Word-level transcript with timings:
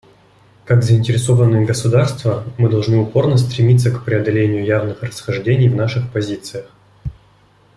Как 0.65 0.81
заинтересованные 0.81 1.63
государства, 1.67 2.43
мы 2.57 2.69
должны 2.69 2.97
упорно 2.97 3.37
стремиться 3.37 3.91
к 3.91 4.03
преодолению 4.03 4.65
явных 4.65 5.03
расхождений 5.03 5.69
в 5.69 5.75
наших 5.75 6.11
позициях. 6.11 6.65